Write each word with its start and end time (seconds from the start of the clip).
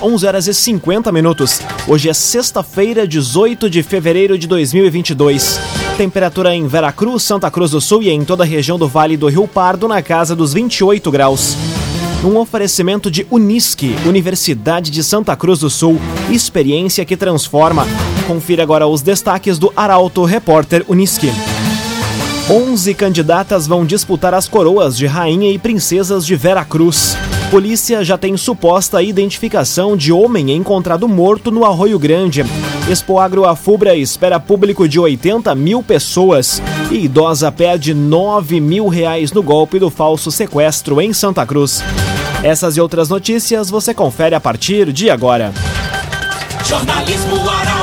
11 0.00 0.26
horas 0.28 0.46
e 0.46 0.54
50 0.54 1.10
minutos. 1.10 1.60
Hoje 1.88 2.08
é 2.08 2.14
sexta-feira, 2.14 3.04
18 3.04 3.68
de 3.68 3.82
fevereiro 3.82 4.38
de 4.38 4.46
2022. 4.46 5.58
Temperatura 5.96 6.54
em 6.54 6.68
Veracruz, 6.68 7.24
Santa 7.24 7.50
Cruz 7.50 7.72
do 7.72 7.80
Sul 7.80 8.04
e 8.04 8.08
em 8.08 8.24
toda 8.24 8.44
a 8.44 8.46
região 8.46 8.78
do 8.78 8.86
Vale 8.86 9.16
do 9.16 9.26
Rio 9.26 9.48
Pardo 9.48 9.88
na 9.88 10.00
casa 10.00 10.36
dos 10.36 10.54
28 10.54 11.10
graus. 11.10 11.56
Um 12.24 12.36
oferecimento 12.36 13.10
de 13.10 13.26
Unisque, 13.28 13.96
Universidade 14.06 14.92
de 14.92 15.02
Santa 15.02 15.34
Cruz 15.34 15.58
do 15.58 15.68
Sul, 15.68 16.00
experiência 16.30 17.04
que 17.04 17.16
transforma. 17.16 17.84
Confira 18.24 18.62
agora 18.62 18.86
os 18.86 19.02
destaques 19.02 19.58
do 19.58 19.72
Arauto 19.74 20.24
Repórter 20.24 20.84
Unisque. 20.86 21.32
11 22.50 22.94
candidatas 22.94 23.66
vão 23.66 23.84
disputar 23.84 24.32
as 24.32 24.48
coroas 24.48 24.96
de 24.96 25.06
rainha 25.06 25.50
e 25.50 25.58
princesas 25.58 26.24
de 26.24 26.34
Veracruz. 26.34 27.14
Polícia 27.50 28.02
já 28.02 28.16
tem 28.16 28.38
suposta 28.38 29.02
identificação 29.02 29.94
de 29.94 30.10
homem 30.10 30.52
encontrado 30.52 31.06
morto 31.06 31.50
no 31.50 31.62
Arroio 31.62 31.98
Grande. 31.98 32.42
Expoagro 32.88 33.44
Afubra 33.44 33.94
espera 33.94 34.40
público 34.40 34.88
de 34.88 34.98
80 34.98 35.54
mil 35.54 35.82
pessoas. 35.82 36.62
E 36.90 37.04
idosa 37.04 37.52
perde 37.52 37.92
9 37.92 38.60
mil 38.60 38.88
reais 38.88 39.30
no 39.30 39.42
golpe 39.42 39.78
do 39.78 39.90
falso 39.90 40.30
sequestro 40.30 41.02
em 41.02 41.12
Santa 41.12 41.44
Cruz. 41.44 41.84
Essas 42.42 42.78
e 42.78 42.80
outras 42.80 43.10
notícias 43.10 43.68
você 43.68 43.92
confere 43.92 44.34
a 44.34 44.40
partir 44.40 44.90
de 44.90 45.10
agora. 45.10 45.52
Jornalismo 46.64 47.40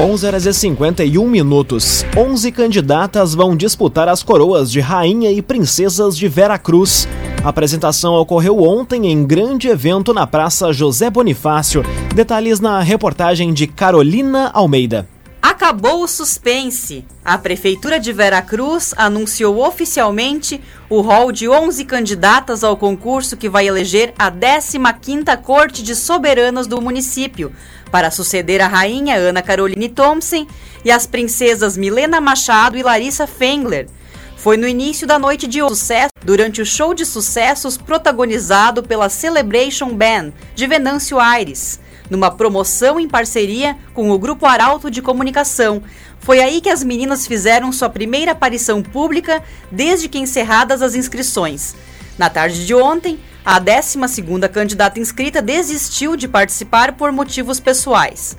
11 0.00 0.26
horas 0.26 0.46
e 0.46 0.54
51 0.54 1.28
minutos. 1.28 2.04
11 2.16 2.50
candidatas 2.50 3.34
vão 3.34 3.54
disputar 3.54 4.08
as 4.08 4.22
coroas 4.22 4.72
de 4.72 4.80
rainha 4.80 5.30
e 5.30 5.42
princesas 5.42 6.16
de 6.16 6.26
Veracruz. 6.28 7.06
A 7.44 7.50
apresentação 7.50 8.14
ocorreu 8.14 8.62
ontem 8.62 9.12
em 9.12 9.24
grande 9.24 9.68
evento 9.68 10.14
na 10.14 10.26
Praça 10.26 10.72
José 10.72 11.10
Bonifácio. 11.10 11.84
Detalhes 12.14 12.58
na 12.58 12.80
reportagem 12.80 13.52
de 13.52 13.66
Carolina 13.66 14.50
Almeida. 14.54 15.06
Acabou 15.42 16.04
o 16.04 16.08
suspense. 16.08 17.04
A 17.24 17.36
Prefeitura 17.36 17.98
de 17.98 18.12
Veracruz 18.12 18.94
anunciou 18.96 19.58
oficialmente 19.58 20.62
o 20.88 21.00
rol 21.00 21.32
de 21.32 21.48
11 21.48 21.84
candidatas 21.84 22.62
ao 22.62 22.76
concurso 22.76 23.36
que 23.36 23.48
vai 23.48 23.66
eleger 23.66 24.14
a 24.16 24.30
15ª 24.30 25.36
Corte 25.38 25.82
de 25.82 25.96
Soberanas 25.96 26.68
do 26.68 26.80
município, 26.80 27.52
para 27.90 28.12
suceder 28.12 28.60
a 28.60 28.68
rainha 28.68 29.16
Ana 29.16 29.42
Caroline 29.42 29.88
Thompson 29.88 30.46
e 30.84 30.92
as 30.92 31.08
princesas 31.08 31.76
Milena 31.76 32.20
Machado 32.20 32.78
e 32.78 32.82
Larissa 32.84 33.26
Fengler. 33.26 33.88
Foi 34.36 34.56
no 34.56 34.68
início 34.68 35.08
da 35.08 35.18
noite 35.18 35.48
de 35.48 35.58
sucesso, 35.58 36.12
durante 36.24 36.62
o 36.62 36.66
show 36.66 36.94
de 36.94 37.04
sucessos 37.04 37.76
protagonizado 37.76 38.80
pela 38.84 39.08
Celebration 39.08 39.88
Band 39.92 40.32
de 40.54 40.68
Venâncio 40.68 41.18
Aires, 41.18 41.80
numa 42.12 42.30
promoção 42.30 43.00
em 43.00 43.08
parceria 43.08 43.74
com 43.94 44.10
o 44.10 44.18
Grupo 44.18 44.44
Arauto 44.44 44.90
de 44.90 45.00
Comunicação. 45.00 45.82
Foi 46.20 46.40
aí 46.40 46.60
que 46.60 46.68
as 46.68 46.84
meninas 46.84 47.26
fizeram 47.26 47.72
sua 47.72 47.88
primeira 47.88 48.32
aparição 48.32 48.82
pública 48.82 49.42
desde 49.70 50.10
que 50.10 50.18
encerradas 50.18 50.82
as 50.82 50.94
inscrições. 50.94 51.74
Na 52.18 52.28
tarde 52.28 52.66
de 52.66 52.74
ontem, 52.74 53.18
a 53.42 53.58
12ª 53.58 54.46
candidata 54.50 55.00
inscrita 55.00 55.40
desistiu 55.40 56.14
de 56.14 56.28
participar 56.28 56.92
por 56.92 57.10
motivos 57.10 57.58
pessoais. 57.58 58.36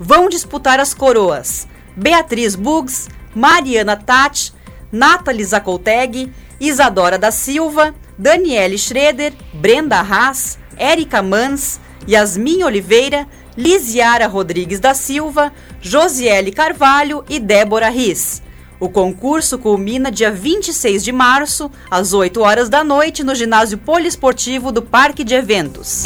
Vão 0.00 0.26
disputar 0.30 0.80
as 0.80 0.94
coroas 0.94 1.68
Beatriz 1.94 2.56
Bugs, 2.56 3.06
Mariana 3.34 3.96
Tati, 3.96 4.54
Nathalie 4.90 5.44
Zacolteg, 5.44 6.32
Isadora 6.58 7.18
da 7.18 7.30
Silva, 7.30 7.94
Daniele 8.16 8.78
Schroeder, 8.78 9.34
Brenda 9.52 10.00
Haas, 10.00 10.58
Érica 10.78 11.22
Mans, 11.22 11.78
Yasmin 12.10 12.64
Oliveira, 12.64 13.26
Lisiara 13.56 14.26
Rodrigues 14.26 14.80
da 14.80 14.94
Silva, 14.94 15.52
Josiele 15.80 16.50
Carvalho 16.50 17.24
e 17.28 17.38
Débora 17.38 17.88
Riz. 17.88 18.42
O 18.80 18.88
concurso 18.88 19.58
culmina 19.58 20.10
dia 20.10 20.32
26 20.32 21.04
de 21.04 21.12
março, 21.12 21.70
às 21.88 22.12
8 22.12 22.40
horas 22.40 22.68
da 22.68 22.82
noite, 22.82 23.22
no 23.22 23.34
ginásio 23.34 23.78
poliesportivo 23.78 24.72
do 24.72 24.82
Parque 24.82 25.22
de 25.22 25.34
Eventos. 25.34 26.02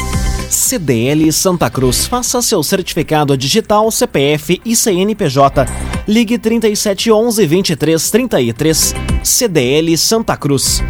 CDL 0.49 1.31
Santa 1.31 1.69
Cruz. 1.69 2.05
Faça 2.05 2.41
seu 2.41 2.61
certificado 2.61 3.35
digital, 3.35 3.89
CPF 3.89 4.61
e 4.63 4.75
CNPJ. 4.75 5.65
Ligue 6.07 6.37
3711 6.37 7.47
2333. 7.47 8.93
CDL 9.23 9.97
Santa 9.97 10.37
Cruz. 10.37 10.83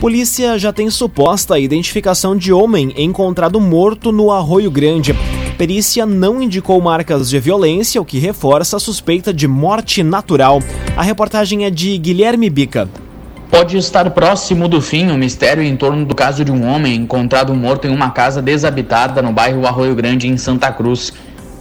Polícia 0.00 0.58
já 0.58 0.72
tem 0.72 0.88
suposta 0.90 1.58
identificação 1.58 2.36
de 2.36 2.52
homem 2.52 2.94
encontrado 2.96 3.60
morto 3.60 4.12
no 4.12 4.30
Arroio 4.30 4.70
Grande 4.70 5.14
perícia 5.58 6.06
não 6.06 6.40
indicou 6.40 6.80
marcas 6.80 7.28
de 7.28 7.40
violência, 7.40 8.00
o 8.00 8.04
que 8.04 8.20
reforça 8.20 8.76
a 8.76 8.80
suspeita 8.80 9.34
de 9.34 9.48
morte 9.48 10.04
natural. 10.04 10.62
A 10.96 11.02
reportagem 11.02 11.64
é 11.64 11.70
de 11.70 11.98
Guilherme 11.98 12.48
Bica. 12.48 12.88
Pode 13.50 13.76
estar 13.76 14.08
próximo 14.10 14.68
do 14.68 14.80
fim 14.80 15.10
o 15.10 15.18
mistério 15.18 15.62
em 15.64 15.76
torno 15.76 16.04
do 16.04 16.14
caso 16.14 16.44
de 16.44 16.52
um 16.52 16.64
homem 16.64 16.94
encontrado 16.94 17.52
morto 17.54 17.88
em 17.88 17.90
uma 17.90 18.10
casa 18.10 18.40
desabitada 18.40 19.20
no 19.20 19.32
bairro 19.32 19.66
Arroio 19.66 19.96
Grande, 19.96 20.28
em 20.28 20.36
Santa 20.36 20.70
Cruz. 20.70 21.12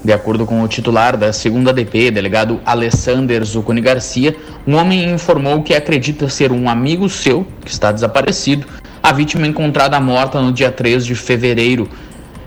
De 0.08 0.14
acordo 0.14 0.46
com 0.46 0.62
o 0.62 0.68
titular 0.70 1.18
da 1.18 1.34
segunda 1.34 1.74
DP, 1.74 2.12
delegado 2.12 2.62
Alessander 2.66 3.44
Zuconi 3.44 3.82
Garcia, 3.82 4.38
um 4.66 4.78
homem 4.78 5.12
informou 5.12 5.62
que 5.62 5.74
acredita 5.74 6.30
ser 6.30 6.50
um 6.50 6.70
amigo 6.70 7.10
seu, 7.10 7.46
que 7.66 7.70
está 7.70 7.92
desaparecido, 7.92 8.66
a 9.04 9.12
vítima 9.12 9.46
encontrada 9.46 10.00
morta 10.00 10.42
no 10.42 10.54
dia 10.54 10.72
3 10.72 11.06
de 11.06 11.14
fevereiro. 11.14 11.90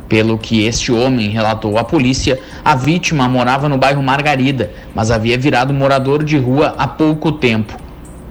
Pelo 0.08 0.38
que 0.38 0.64
este 0.64 0.90
homem 0.90 1.28
relatou 1.28 1.76
à 1.76 1.84
polícia, 1.84 2.40
a 2.64 2.74
vítima 2.74 3.28
morava 3.28 3.68
no 3.68 3.76
bairro 3.76 4.02
Margarida, 4.02 4.70
mas 4.94 5.10
havia 5.10 5.36
virado 5.36 5.74
morador 5.74 6.24
de 6.24 6.38
rua 6.38 6.74
há 6.78 6.88
pouco 6.88 7.30
tempo. 7.30 7.76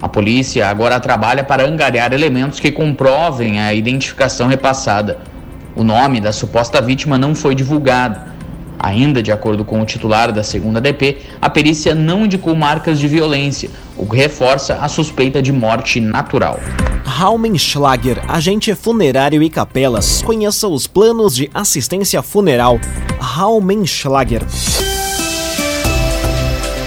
A 0.02 0.10
polícia 0.10 0.68
agora 0.68 1.00
trabalha 1.00 1.44
para 1.44 1.68
angariar 1.68 2.14
elementos 2.14 2.60
que 2.60 2.72
comprovem 2.72 3.60
a 3.60 3.76
identificação 3.76 4.48
repassada. 4.48 5.20
O 5.76 5.84
nome 5.84 6.20
da 6.20 6.32
suposta 6.32 6.82
vítima 6.82 7.16
não 7.16 7.36
foi 7.36 7.54
divulgado. 7.54 8.39
Ainda 8.80 9.22
de 9.22 9.32
acordo 9.32 9.66
com 9.66 9.82
o 9.82 9.86
titular 9.86 10.32
da 10.32 10.42
segunda 10.42 10.80
DP, 10.80 11.18
a 11.42 11.50
perícia 11.50 11.94
não 11.94 12.26
indicou 12.26 12.56
marcas 12.56 12.98
de 12.98 13.08
violência, 13.08 13.70
o 13.98 14.06
que 14.06 14.16
reforça 14.16 14.76
a 14.76 14.88
suspeita 14.88 15.42
de 15.42 15.52
morte 15.52 16.00
natural. 16.00 16.60
Raumenschlager, 17.04 18.24
agente 18.30 18.74
funerário 18.74 19.44
e 19.44 19.50
capelas. 19.50 20.22
Conheça 20.22 20.68
os 20.68 20.88
planos 20.88 21.36
de 21.36 21.50
assistência 21.54 22.22
funeral. 22.22 22.80
Raumenschlager. 23.20 24.44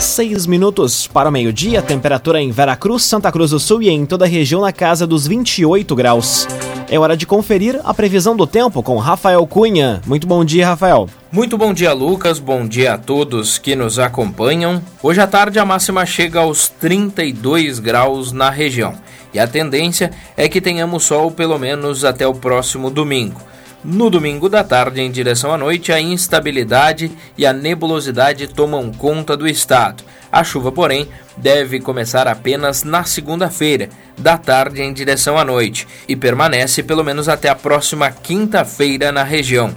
Seis 0.01 0.47
minutos 0.47 1.07
para 1.07 1.29
o 1.29 1.33
meio-dia, 1.33 1.81
temperatura 1.83 2.41
em 2.41 2.51
Veracruz, 2.51 3.05
Santa 3.05 3.31
Cruz 3.31 3.51
do 3.51 3.61
Sul 3.61 3.83
e 3.83 3.91
em 3.91 4.05
toda 4.05 4.25
a 4.25 4.29
região 4.29 4.63
na 4.63 4.73
casa 4.73 5.07
dos 5.07 5.27
28 5.27 5.95
graus. 5.95 6.49
É 6.93 6.99
hora 6.99 7.17
de 7.17 7.25
conferir 7.25 7.81
a 7.85 7.95
previsão 7.95 8.37
do 8.37 8.47
tempo 8.47 8.83
com 8.83 8.99
Rafael 8.99 9.47
Cunha. 9.47 10.03
Muito 10.07 10.27
bom 10.27 10.45
dia, 10.45 10.67
Rafael. 10.67 11.09
Muito 11.33 11.57
bom 11.57 11.73
dia, 11.73 11.91
Lucas. 11.95 12.39
Bom 12.39 12.69
dia 12.69 12.93
a 12.93 12.99
todos 12.99 13.57
que 13.57 13.75
nos 13.75 13.99
acompanham. 13.99 14.83
Hoje 15.03 15.19
à 15.19 15.27
tarde 15.27 15.59
a 15.59 15.65
máxima 15.65 16.05
chega 16.05 16.41
aos 16.41 16.69
32 16.69 17.79
graus 17.79 18.31
na 18.31 18.51
região 18.51 18.93
e 19.33 19.39
a 19.39 19.47
tendência 19.47 20.11
é 20.37 20.47
que 20.51 20.61
tenhamos 20.61 21.05
sol 21.05 21.31
pelo 21.31 21.59
menos 21.59 22.05
até 22.05 22.27
o 22.27 22.35
próximo 22.35 22.91
domingo. 22.91 23.41
No 23.85 24.09
domingo 24.09 24.49
da 24.49 24.63
tarde, 24.63 25.01
em 25.01 25.11
direção 25.11 25.53
à 25.53 25.59
noite, 25.59 25.91
a 25.91 26.01
instabilidade 26.01 27.11
e 27.37 27.45
a 27.45 27.53
nebulosidade 27.53 28.47
tomam 28.47 28.93
conta 28.93 29.37
do 29.37 29.49
estado. 29.49 30.05
A 30.31 30.45
chuva, 30.45 30.71
porém, 30.71 31.09
deve 31.37 31.81
começar 31.81 32.29
apenas 32.29 32.85
na 32.85 33.03
segunda-feira, 33.03 33.89
da 34.17 34.39
tarde 34.39 34.83
em 34.83 34.93
direção 34.93 35.37
à 35.37 35.45
noite, 35.45 35.89
e 36.09 36.15
permanece 36.15 36.85
pelo 36.85 37.03
menos 37.03 37.29
até 37.29 37.49
a 37.49 37.57
próxima 37.57 38.09
quinta-feira 38.09 39.11
na 39.11 39.25
região. 39.25 39.75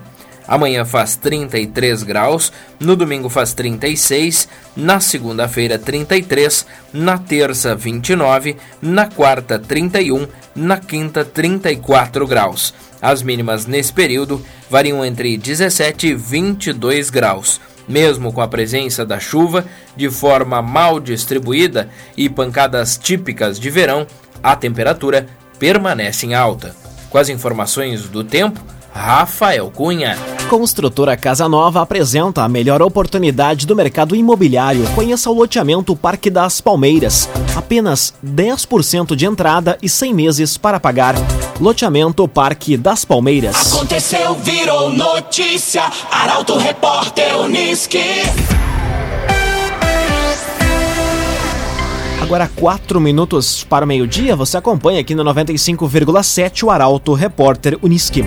Amanhã 0.48 0.86
faz 0.86 1.16
33 1.16 2.04
graus, 2.04 2.54
no 2.80 2.96
domingo 2.96 3.30
faz 3.30 3.54
36, 3.54 4.48
na 4.78 5.00
segunda-feira 5.00 5.80
33, 5.80 6.68
na 6.94 7.18
terça 7.18 7.76
29, 7.76 8.56
na 8.80 9.08
quarta 9.08 9.58
31, 9.58 10.28
na 10.56 10.78
quinta 10.78 11.26
34 11.26 12.28
graus. 12.28 12.72
As 13.06 13.22
mínimas 13.22 13.68
nesse 13.68 13.94
período 13.94 14.44
variam 14.68 15.06
entre 15.06 15.38
17 15.38 16.08
e 16.08 16.16
22 16.16 17.12
graus. 17.12 17.62
Mesmo 17.88 18.34
com 18.34 18.42
a 18.42 18.48
presença 18.48 19.06
da 19.06 19.20
chuva, 19.20 19.64
de 19.96 20.10
forma 20.10 20.60
mal 20.60 21.00
distribuída 21.00 21.88
e 22.18 22.28
pancadas 22.28 22.98
típicas 22.98 23.60
de 23.60 23.70
verão, 23.70 24.08
a 24.42 24.56
temperatura 24.56 25.28
permanece 25.60 26.26
em 26.26 26.34
alta. 26.34 26.76
Com 27.12 27.20
as 27.20 27.30
informações 27.30 28.10
do 28.10 28.24
tempo, 28.24 28.60
Rafael 28.92 29.70
Cunha. 29.70 30.18
Construtora 30.50 31.16
Casa 31.16 31.48
Nova 31.48 31.84
apresenta 31.84 32.42
a 32.42 32.50
melhor 32.50 32.82
oportunidade 32.82 33.68
do 33.68 33.76
mercado 33.76 34.16
imobiliário. 34.16 34.84
Conheça 34.96 35.30
o 35.30 35.34
loteamento 35.34 35.96
Parque 35.96 36.32
das 36.32 36.60
Palmeiras. 36.60 37.30
Apenas 37.56 38.16
10% 38.26 39.16
de 39.16 39.28
entrada 39.28 39.78
e 39.80 39.88
100 39.88 40.12
meses 40.12 40.58
para 40.58 40.80
pagar. 40.80 41.14
Loteamento 41.60 42.28
Parque 42.28 42.76
das 42.76 43.06
Palmeiras. 43.06 43.74
Aconteceu, 43.74 44.36
virou 44.36 44.90
notícia. 44.90 45.84
Arauto 46.12 46.58
Repórter 46.58 47.40
Uniski. 47.40 47.98
Agora, 52.22 52.50
quatro 52.54 53.00
minutos 53.00 53.64
para 53.64 53.86
o 53.86 53.88
meio-dia, 53.88 54.36
você 54.36 54.58
acompanha 54.58 55.00
aqui 55.00 55.16
no 55.16 55.24
95,7 55.24 56.64
o 56.64 56.72
Arauto 56.72 57.14
Repórter 57.14 57.78
Uniski. 57.82 58.26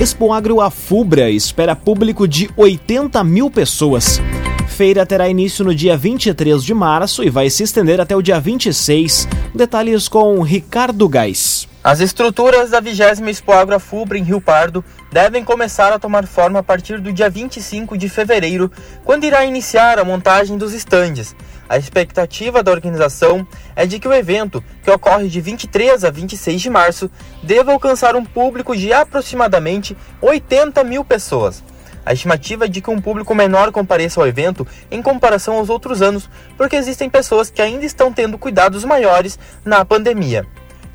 Expo 0.00 0.32
Agro 0.32 0.62
Afubra 0.62 1.30
espera 1.30 1.76
público 1.76 2.26
de 2.26 2.48
80 2.56 3.22
mil 3.22 3.50
pessoas. 3.50 4.18
Feira 4.66 5.04
terá 5.04 5.28
início 5.28 5.62
no 5.62 5.74
dia 5.74 5.94
23 5.94 6.64
de 6.64 6.72
março 6.72 7.22
e 7.22 7.28
vai 7.28 7.50
se 7.50 7.64
estender 7.64 8.00
até 8.00 8.16
o 8.16 8.22
dia 8.22 8.40
26. 8.40 9.28
Detalhes 9.54 10.08
com 10.08 10.40
Ricardo 10.40 11.06
Gás. 11.06 11.68
As 11.82 11.98
estruturas 12.00 12.68
da 12.68 12.78
20 12.78 13.22
Expo 13.30 13.52
Agro 13.52 13.74
Afubra 13.74 14.18
em 14.18 14.22
Rio 14.22 14.38
Pardo 14.38 14.84
devem 15.10 15.42
começar 15.42 15.90
a 15.94 15.98
tomar 15.98 16.26
forma 16.26 16.58
a 16.58 16.62
partir 16.62 17.00
do 17.00 17.10
dia 17.10 17.30
25 17.30 17.96
de 17.96 18.06
fevereiro, 18.06 18.70
quando 19.02 19.24
irá 19.24 19.46
iniciar 19.46 19.98
a 19.98 20.04
montagem 20.04 20.58
dos 20.58 20.74
estandes. 20.74 21.34
A 21.66 21.78
expectativa 21.78 22.62
da 22.62 22.70
organização 22.70 23.48
é 23.74 23.86
de 23.86 23.98
que 23.98 24.06
o 24.06 24.12
evento, 24.12 24.62
que 24.82 24.90
ocorre 24.90 25.26
de 25.28 25.40
23 25.40 26.04
a 26.04 26.10
26 26.10 26.60
de 26.60 26.68
março, 26.68 27.10
deva 27.42 27.72
alcançar 27.72 28.14
um 28.14 28.26
público 28.26 28.76
de 28.76 28.92
aproximadamente 28.92 29.96
80 30.20 30.84
mil 30.84 31.02
pessoas. 31.02 31.64
A 32.04 32.12
estimativa 32.12 32.66
é 32.66 32.68
de 32.68 32.82
que 32.82 32.90
um 32.90 33.00
público 33.00 33.34
menor 33.34 33.72
compareça 33.72 34.20
ao 34.20 34.26
evento 34.26 34.66
em 34.90 35.00
comparação 35.00 35.54
aos 35.54 35.70
outros 35.70 36.02
anos, 36.02 36.28
porque 36.58 36.76
existem 36.76 37.08
pessoas 37.08 37.48
que 37.48 37.62
ainda 37.62 37.86
estão 37.86 38.12
tendo 38.12 38.36
cuidados 38.36 38.84
maiores 38.84 39.38
na 39.64 39.82
pandemia. 39.82 40.46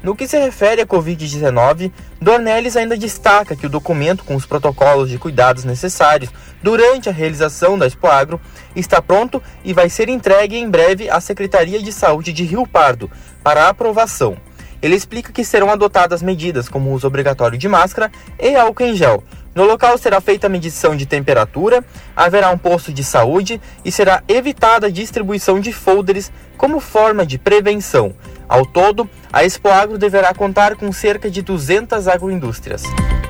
No 0.05 0.15
que 0.15 0.27
se 0.27 0.37
refere 0.37 0.83
à 0.83 0.85
Covid-19, 0.85 1.91
Dornelles 2.21 2.77
ainda 2.77 2.95
destaca 2.95 3.55
que 3.55 3.65
o 3.65 3.69
documento 3.69 4.23
com 4.23 4.35
os 4.35 4.45
protocolos 4.45 5.09
de 5.09 5.17
cuidados 5.17 5.63
necessários 5.63 6.29
durante 6.61 7.09
a 7.09 7.11
realização 7.11 7.75
da 7.75 7.87
Expo 7.87 8.05
Agro 8.05 8.39
está 8.75 9.01
pronto 9.01 9.41
e 9.63 9.73
vai 9.73 9.89
ser 9.89 10.07
entregue 10.07 10.57
em 10.57 10.69
breve 10.69 11.09
à 11.09 11.19
Secretaria 11.19 11.81
de 11.81 11.91
Saúde 11.91 12.33
de 12.33 12.43
Rio 12.43 12.67
Pardo 12.67 13.09
para 13.43 13.67
aprovação. 13.67 14.37
Ele 14.79 14.93
explica 14.93 15.33
que 15.33 15.43
serão 15.43 15.71
adotadas 15.71 16.21
medidas 16.21 16.69
como 16.69 16.91
o 16.91 16.93
uso 16.93 17.07
obrigatório 17.07 17.57
de 17.57 17.67
máscara 17.67 18.11
e 18.39 18.55
álcool 18.55 18.83
em 18.83 18.95
gel. 18.95 19.23
No 19.55 19.65
local 19.65 19.97
será 19.97 20.21
feita 20.21 20.45
a 20.45 20.49
medição 20.51 20.95
de 20.95 21.07
temperatura, 21.07 21.83
haverá 22.15 22.51
um 22.51 22.59
posto 22.59 22.93
de 22.93 23.03
saúde 23.03 23.59
e 23.83 23.91
será 23.91 24.21
evitada 24.27 24.85
a 24.85 24.91
distribuição 24.91 25.59
de 25.59 25.73
folders 25.73 26.31
como 26.57 26.79
forma 26.79 27.25
de 27.25 27.39
prevenção. 27.39 28.13
Ao 28.47 28.65
todo, 28.65 29.09
a 29.31 29.43
Expo 29.43 29.69
Agro 29.69 29.97
deverá 29.97 30.33
contar 30.33 30.75
com 30.75 30.91
cerca 30.91 31.29
de 31.29 31.41
200 31.41 32.07
agroindústrias. 32.07 32.83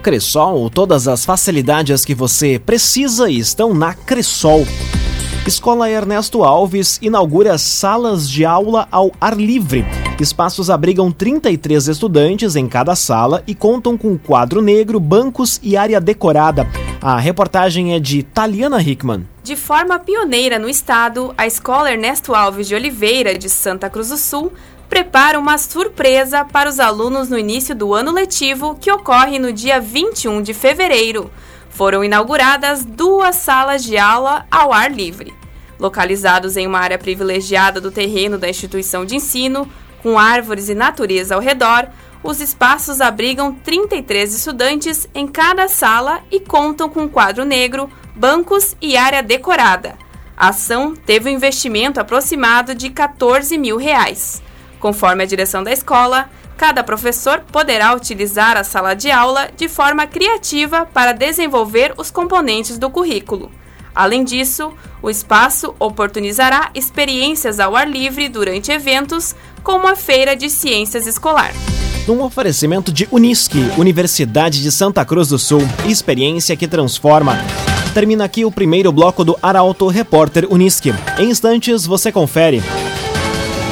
Cressol, 0.04 0.70
todas 0.70 1.08
as 1.08 1.26
facilidades 1.26 2.06
que 2.06 2.14
você 2.14 2.60
precisa 2.60 3.30
estão 3.30 3.74
na 3.74 3.94
Cressol. 3.94 4.66
Escola 5.48 5.90
Ernesto 5.90 6.44
Alves 6.44 6.98
inaugura 7.04 7.58
salas 7.58 8.28
de 8.28 8.44
aula 8.44 8.88
ao 8.92 9.12
ar 9.22 9.38
livre. 9.38 9.86
Espaços 10.20 10.72
abrigam 10.72 11.12
33 11.12 11.88
estudantes 11.88 12.56
em 12.56 12.68
cada 12.68 12.96
sala 12.96 13.44
e 13.46 13.54
contam 13.54 13.96
com 13.96 14.18
quadro 14.18 14.60
negro, 14.62 15.00
bancos 15.00 15.60
e 15.62 15.78
área 15.78 16.02
decorada. 16.02 16.68
A 17.00 17.20
reportagem 17.20 17.94
é 17.94 18.00
de 18.00 18.24
Taliana 18.24 18.82
Hickman. 18.82 19.28
De 19.44 19.56
forma 19.56 20.00
pioneira 20.00 20.58
no 20.58 20.68
estado, 20.68 21.32
a 21.38 21.46
Escola 21.46 21.92
Ernesto 21.92 22.34
Alves 22.34 22.68
de 22.68 22.74
Oliveira, 22.74 23.38
de 23.38 23.48
Santa 23.48 23.88
Cruz 23.92 24.10
do 24.10 24.18
Sul, 24.18 24.52
prepara 24.90 25.40
uma 25.40 25.58
surpresa 25.58 26.46
para 26.46 26.70
os 26.70 26.80
alunos 26.80 27.30
no 27.30 27.38
início 27.38 27.76
do 27.76 27.94
ano 27.94 28.12
letivo, 28.12 28.76
que 28.76 28.92
ocorre 28.92 29.40
no 29.40 29.52
dia 29.52 29.80
21 29.80 30.42
de 30.42 30.54
fevereiro. 30.54 31.32
Foram 31.70 32.04
inauguradas 32.04 32.86
duas 32.86 33.36
salas 33.36 33.84
de 33.84 33.98
aula 33.98 34.46
ao 34.50 34.72
ar 34.72 34.92
livre. 34.92 35.34
Localizados 35.78 36.56
em 36.56 36.66
uma 36.66 36.80
área 36.80 36.98
privilegiada 36.98 37.82
do 37.82 37.92
terreno 37.92 38.38
da 38.38 38.50
instituição 38.50 39.06
de 39.06 39.16
ensino, 39.16 39.70
com 40.02 40.18
árvores 40.18 40.70
e 40.70 40.76
natureza 40.76 41.36
ao 41.36 41.42
redor, 41.42 41.90
os 42.24 42.40
espaços 42.40 43.02
abrigam 43.02 43.54
33 43.54 44.34
estudantes 44.34 45.08
em 45.14 45.28
cada 45.28 45.68
sala 45.68 46.22
e 46.32 46.40
contam 46.40 46.90
com 46.90 47.10
quadro 47.10 47.44
negro, 47.44 47.90
bancos 48.16 48.76
e 48.82 48.96
área 48.96 49.22
decorada. 49.22 49.96
A 50.38 50.50
ação 50.50 50.96
teve 50.96 51.30
um 51.30 51.34
investimento 51.34 52.00
aproximado 52.00 52.74
de 52.74 52.90
14 52.90 53.58
mil 53.58 53.78
reais. 53.78 54.42
Conforme 54.86 55.24
a 55.24 55.26
direção 55.26 55.64
da 55.64 55.72
escola, 55.72 56.30
cada 56.56 56.84
professor 56.84 57.40
poderá 57.52 57.96
utilizar 57.96 58.56
a 58.56 58.64
sala 58.64 58.94
de 58.94 59.10
aula 59.10 59.50
de 59.58 59.68
forma 59.68 60.06
criativa 60.06 60.86
para 60.86 61.12
desenvolver 61.12 61.92
os 61.98 62.12
componentes 62.12 62.78
do 62.78 62.88
currículo. 62.88 63.50
Além 63.96 64.24
disso, 64.24 64.72
o 65.02 65.10
espaço 65.10 65.74
oportunizará 65.80 66.70
experiências 66.76 67.60
ao 67.60 67.76
ar 67.76 67.90
livre 67.90 68.30
durante 68.30 68.72
eventos, 68.72 69.36
como 69.64 69.88
a 69.88 69.96
Feira 69.96 70.36
de 70.36 70.52
Ciências 70.52 71.08
Escolar 71.08 71.52
num 72.08 72.22
oferecimento 72.22 72.92
de 72.92 73.08
Unisque, 73.12 73.58
Universidade 73.80 74.62
de 74.62 74.72
Santa 74.72 75.04
Cruz 75.04 75.30
do 75.30 75.40
Sul, 75.40 75.64
experiência 75.88 76.56
que 76.56 76.68
transforma. 76.68 77.36
Termina 77.96 78.26
aqui 78.26 78.46
o 78.46 78.52
primeiro 78.52 78.92
bloco 78.92 79.26
do 79.26 79.36
Arauto 79.42 79.88
Repórter 79.88 80.46
Unisque. 80.48 80.94
Em 81.18 81.32
instantes 81.32 81.84
você 81.84 82.12
confere. 82.12 82.62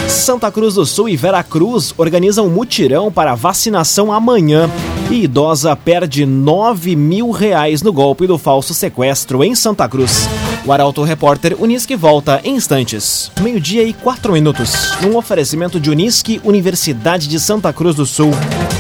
Santa 0.08 0.52
Cruz 0.52 0.76
do 0.76 0.86
Sul 0.86 1.10
e 1.10 1.16
Veracruz 1.16 1.94
organizam 1.98 2.48
um 2.48 2.50
mutirão 2.50 3.12
para 3.12 3.36
vacinação 3.36 4.12
amanhã. 4.12 4.70
E 5.10 5.24
idosa 5.24 5.76
perde 5.76 6.26
9 6.26 6.96
mil 6.96 7.32
reais 7.32 7.82
no 7.82 7.92
golpe 7.92 8.26
do 8.26 8.38
falso 8.38 8.74
sequestro 8.74 9.44
em 9.44 9.56
Santa 9.56 9.88
Cruz. 9.88 10.28
O 10.66 10.72
Arauto 10.72 11.04
Repórter 11.04 11.56
Unisque 11.60 11.96
volta 11.96 12.40
em 12.44 12.56
instantes. 12.56 13.32
Meio-dia 13.42 13.84
e 13.84 13.94
quatro 13.94 14.32
minutos. 14.32 14.94
Num 15.02 15.18
oferecimento 15.18 15.80
de 15.80 15.90
Unisque, 15.90 16.40
Universidade 16.44 17.28
de 17.28 17.40
Santa 17.40 17.74
Cruz 17.74 17.96
do 17.96 18.06
Sul. 18.06 18.32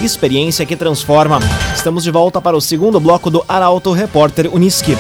Experiência 0.01 0.65
que 0.65 0.75
transforma. 0.75 1.39
Estamos 1.75 2.03
de 2.03 2.11
volta 2.11 2.41
para 2.41 2.55
o 2.55 2.61
segundo 2.61 2.99
bloco 2.99 3.29
do 3.29 3.43
Arauto 3.47 3.91
Repórter 3.91 4.53
Unisque. 4.53 4.97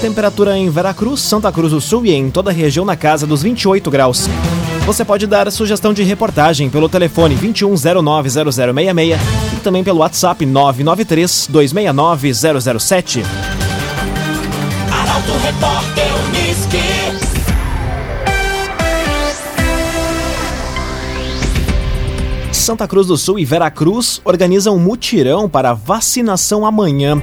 Temperatura 0.00 0.58
em 0.58 0.68
Veracruz, 0.68 1.20
Santa 1.20 1.52
Cruz 1.52 1.72
do 1.72 1.80
Sul 1.80 2.04
e 2.04 2.12
em 2.12 2.30
toda 2.30 2.50
a 2.50 2.52
região 2.52 2.84
na 2.84 2.96
casa 2.96 3.26
dos 3.26 3.42
28 3.42 3.90
graus. 3.90 4.28
Você 4.86 5.02
pode 5.02 5.26
dar 5.26 5.50
sugestão 5.50 5.94
de 5.94 6.02
reportagem 6.02 6.68
pelo 6.68 6.90
telefone 6.90 7.34
21090066 7.36 9.18
e 9.56 9.60
também 9.60 9.82
pelo 9.82 10.00
WhatsApp 10.00 10.44
993 10.44 11.48
269 11.48 12.34
007. 12.34 13.22
Arauto 14.92 15.32
Repórter 15.42 16.06
Unisque. 16.28 16.78
Santa 22.52 22.86
Cruz 22.86 23.06
do 23.06 23.16
Sul 23.16 23.38
e 23.38 23.44
Veracruz 23.46 24.20
organizam 24.22 24.76
um 24.76 24.78
mutirão 24.78 25.48
para 25.48 25.72
vacinação 25.72 26.66
amanhã. 26.66 27.22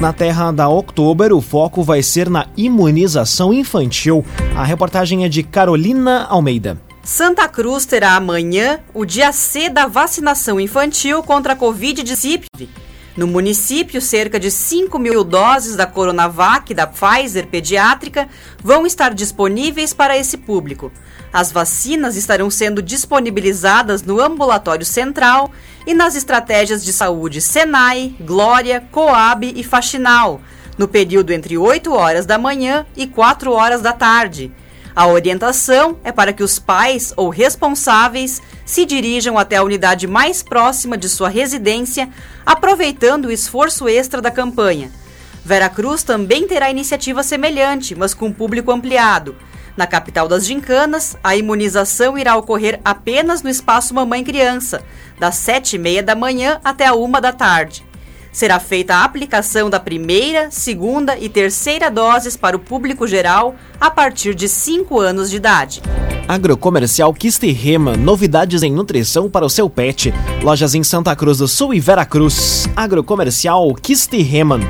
Na 0.00 0.12
terra 0.12 0.50
da 0.50 0.68
Oktober, 0.68 1.32
o 1.32 1.40
foco 1.40 1.84
vai 1.84 2.02
ser 2.02 2.28
na 2.28 2.46
imunização 2.56 3.52
infantil. 3.52 4.24
A 4.56 4.64
reportagem 4.64 5.24
é 5.24 5.28
de 5.28 5.44
Carolina 5.44 6.26
Almeida. 6.28 6.85
Santa 7.06 7.48
Cruz 7.48 7.86
terá 7.86 8.16
amanhã 8.16 8.80
o 8.92 9.04
dia 9.04 9.30
C 9.30 9.68
da 9.68 9.86
vacinação 9.86 10.58
infantil 10.58 11.22
contra 11.22 11.52
a 11.52 11.56
Covid-19. 11.56 12.68
No 13.16 13.28
município, 13.28 14.02
cerca 14.02 14.40
de 14.40 14.50
5 14.50 14.98
mil 14.98 15.22
doses 15.22 15.76
da 15.76 15.86
Coronavac 15.86 16.74
da 16.74 16.84
Pfizer 16.84 17.46
pediátrica 17.46 18.28
vão 18.60 18.84
estar 18.84 19.14
disponíveis 19.14 19.94
para 19.94 20.18
esse 20.18 20.36
público. 20.36 20.90
As 21.32 21.52
vacinas 21.52 22.16
estarão 22.16 22.50
sendo 22.50 22.82
disponibilizadas 22.82 24.02
no 24.02 24.20
ambulatório 24.20 24.84
central 24.84 25.52
e 25.86 25.94
nas 25.94 26.16
estratégias 26.16 26.84
de 26.84 26.92
saúde 26.92 27.40
Senai, 27.40 28.16
Glória, 28.20 28.82
Coab 28.90 29.46
e 29.54 29.62
Faxinal, 29.62 30.40
no 30.76 30.88
período 30.88 31.32
entre 31.32 31.56
8 31.56 31.94
horas 31.94 32.26
da 32.26 32.36
manhã 32.36 32.84
e 32.96 33.06
4 33.06 33.52
horas 33.52 33.80
da 33.80 33.92
tarde. 33.92 34.52
A 34.96 35.06
orientação 35.06 35.98
é 36.02 36.10
para 36.10 36.32
que 36.32 36.42
os 36.42 36.58
pais 36.58 37.12
ou 37.18 37.28
responsáveis 37.28 38.40
se 38.64 38.86
dirijam 38.86 39.36
até 39.36 39.56
a 39.56 39.62
unidade 39.62 40.06
mais 40.06 40.42
próxima 40.42 40.96
de 40.96 41.06
sua 41.06 41.28
residência, 41.28 42.08
aproveitando 42.46 43.26
o 43.26 43.30
esforço 43.30 43.86
extra 43.90 44.22
da 44.22 44.30
campanha. 44.30 44.90
Veracruz 45.44 46.02
também 46.02 46.48
terá 46.48 46.70
iniciativa 46.70 47.22
semelhante, 47.22 47.94
mas 47.94 48.14
com 48.14 48.32
público 48.32 48.72
ampliado. 48.72 49.36
Na 49.76 49.86
capital 49.86 50.26
das 50.28 50.46
gincanas, 50.46 51.14
a 51.22 51.36
imunização 51.36 52.16
irá 52.16 52.34
ocorrer 52.34 52.80
apenas 52.82 53.42
no 53.42 53.50
espaço 53.50 53.92
Mamãe 53.92 54.24
Criança, 54.24 54.82
das 55.20 55.34
sete 55.34 55.76
e 55.76 55.78
meia 55.78 56.02
da 56.02 56.14
manhã 56.14 56.58
até 56.64 56.86
a 56.86 56.94
uma 56.94 57.20
da 57.20 57.34
tarde 57.34 57.85
será 58.36 58.60
feita 58.60 58.96
a 58.96 59.02
aplicação 59.02 59.70
da 59.70 59.80
primeira, 59.80 60.50
segunda 60.50 61.18
e 61.18 61.26
terceira 61.26 61.90
doses 61.90 62.36
para 62.36 62.54
o 62.54 62.58
público 62.58 63.06
geral 63.06 63.54
a 63.80 63.90
partir 63.90 64.34
de 64.34 64.46
5 64.46 65.00
anos 65.00 65.30
de 65.30 65.36
idade. 65.36 65.80
Agrocomercial 66.28 67.14
Kisterrema, 67.14 67.96
novidades 67.96 68.62
em 68.62 68.70
nutrição 68.70 69.30
para 69.30 69.46
o 69.46 69.48
seu 69.48 69.70
pet. 69.70 70.12
Lojas 70.42 70.74
em 70.74 70.84
Santa 70.84 71.16
Cruz 71.16 71.38
do 71.38 71.48
Sul 71.48 71.72
e 71.72 71.80
Veracruz. 71.80 72.68
Agrocomercial 72.76 73.72
Kisterrema. 73.72 74.60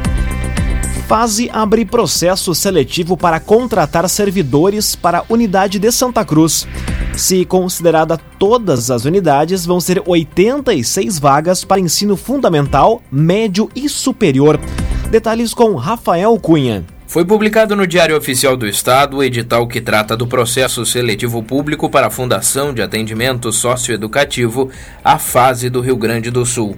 Fase 1.07 1.49
abre 1.53 1.85
processo 1.85 2.53
seletivo 2.53 3.17
para 3.17 3.39
contratar 3.39 4.09
servidores 4.09 4.97
para 4.97 5.19
a 5.19 5.25
unidade 5.29 5.79
de 5.79 5.93
Santa 5.93 6.25
Cruz. 6.25 6.67
Se 7.17 7.45
considerada 7.45 8.19
todas 8.41 8.91
as 8.91 9.05
unidades, 9.05 9.65
vão 9.65 9.81
ser 9.81 10.03
86 10.05 11.21
vagas 11.21 11.65
para 11.65 11.81
ensino 11.81 12.17
fundamental, 12.17 13.01
médio 13.09 13.71
e 13.73 13.89
superior. 13.89 14.59
Detalhes 15.09 15.55
com 15.55 15.77
Rafael 15.77 16.37
Cunha. 16.41 16.85
Foi 17.07 17.25
publicado 17.25 17.77
no 17.77 17.87
Diário 17.87 18.17
Oficial 18.17 18.57
do 18.57 18.67
Estado 18.67 19.19
o 19.19 19.23
edital 19.23 19.69
que 19.69 19.81
trata 19.81 20.17
do 20.17 20.27
processo 20.27 20.85
seletivo 20.85 21.41
público 21.41 21.89
para 21.89 22.09
a 22.09 22.11
Fundação 22.11 22.75
de 22.75 22.83
Atendimento 22.83 23.53
Socioeducativo, 23.53 24.71
a 25.05 25.21
fase 25.21 25.71
do 25.71 25.81
Rio 25.81 25.97
Grande 25.97 26.33
do 26.33 26.45
Sul. 26.45 26.77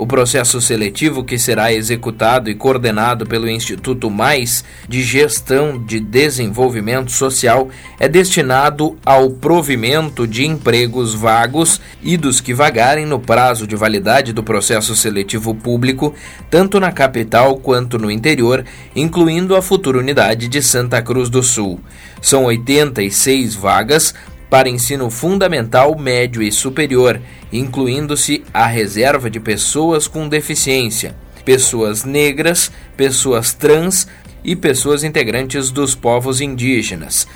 O 0.00 0.06
processo 0.06 0.62
seletivo, 0.62 1.22
que 1.22 1.38
será 1.38 1.74
executado 1.74 2.48
e 2.48 2.54
coordenado 2.54 3.26
pelo 3.26 3.46
Instituto 3.46 4.08
Mais 4.08 4.64
de 4.88 5.02
Gestão 5.02 5.78
de 5.78 6.00
Desenvolvimento 6.00 7.12
Social, 7.12 7.68
é 7.98 8.08
destinado 8.08 8.96
ao 9.04 9.28
provimento 9.28 10.26
de 10.26 10.46
empregos 10.46 11.12
vagos 11.12 11.82
e 12.02 12.16
dos 12.16 12.40
que 12.40 12.54
vagarem 12.54 13.04
no 13.04 13.20
prazo 13.20 13.66
de 13.66 13.76
validade 13.76 14.32
do 14.32 14.42
processo 14.42 14.96
seletivo 14.96 15.54
público, 15.54 16.14
tanto 16.48 16.80
na 16.80 16.90
capital 16.90 17.58
quanto 17.58 17.98
no 17.98 18.10
interior, 18.10 18.64
incluindo 18.96 19.54
a 19.54 19.60
futura 19.60 19.98
unidade 19.98 20.48
de 20.48 20.62
Santa 20.62 21.02
Cruz 21.02 21.28
do 21.28 21.42
Sul. 21.42 21.78
São 22.22 22.44
86 22.44 23.54
vagas 23.54 24.14
para 24.50 24.68
ensino 24.68 25.08
fundamental, 25.08 25.96
médio 25.96 26.42
e 26.42 26.50
superior, 26.50 27.22
incluindo-se 27.52 28.44
a 28.52 28.66
reserva 28.66 29.30
de 29.30 29.38
pessoas 29.38 30.08
com 30.08 30.28
deficiência, 30.28 31.14
pessoas 31.44 32.04
negras, 32.04 32.72
pessoas 32.96 33.54
trans 33.54 34.08
e 34.42 34.56
pessoas 34.56 35.04
integrantes 35.04 35.70
dos 35.70 35.94
povos 35.94 36.40
indígenas. 36.40 37.28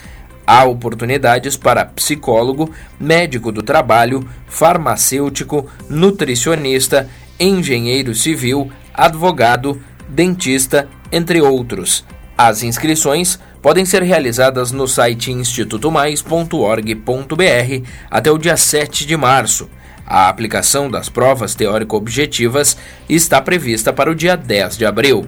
Há 0.47 0.65
oportunidades 0.65 1.57
para 1.57 1.87
psicólogo, 1.87 2.71
médico 3.01 3.51
do 3.51 3.63
trabalho, 3.63 4.29
farmacêutico, 4.47 5.67
nutricionista, 5.89 7.09
engenheiro 7.41 8.15
civil, 8.15 8.71
advogado, 8.93 9.81
dentista, 10.09 10.89
entre 11.11 11.41
outros. 11.41 12.05
As 12.37 12.63
inscrições 12.63 13.39
podem 13.65 13.85
ser 13.87 14.03
realizadas 14.03 14.71
no 14.73 14.87
site 14.87 15.33
institutomais.org.br 15.33 17.89
até 18.11 18.31
o 18.31 18.37
dia 18.37 18.59
7 18.59 19.07
de 19.07 19.17
março. 19.17 19.71
A 20.07 20.29
aplicação 20.29 20.91
das 20.91 21.09
provas 21.09 21.55
teórico-objetivas 21.55 22.77
está 23.09 23.41
prevista 23.41 23.91
para 23.91 24.11
o 24.11 24.15
dia 24.15 24.37
10 24.37 24.77
de 24.77 24.85
abril. 24.85 25.27